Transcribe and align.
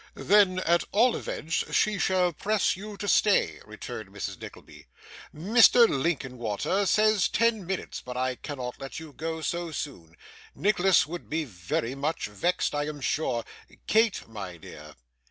'Then 0.15 0.57
at 0.61 0.83
all 0.91 1.15
events 1.15 1.63
she 1.75 1.99
shall 1.99 2.33
press 2.33 2.75
you 2.75 2.97
to 2.97 3.07
stay,' 3.07 3.59
returned 3.67 4.09
Mrs. 4.09 4.41
Nickleby. 4.41 4.87
'Mr. 5.31 5.87
Linkinwater 5.87 6.87
says 6.87 7.27
ten 7.29 7.67
minutes, 7.67 8.01
but 8.01 8.17
I 8.17 8.33
cannot 8.37 8.81
let 8.81 8.99
you 8.99 9.13
go 9.13 9.41
so 9.41 9.71
soon; 9.71 10.17
Nicholas 10.55 11.05
would 11.05 11.29
be 11.29 11.45
very 11.45 11.93
much 11.93 12.25
vexed, 12.29 12.73
I 12.73 12.87
am 12.87 12.99
sure. 12.99 13.43
Kate, 13.85 14.27
my 14.27 14.57
dear! 14.57 14.95